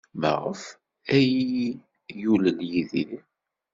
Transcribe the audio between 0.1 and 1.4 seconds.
Maɣef ay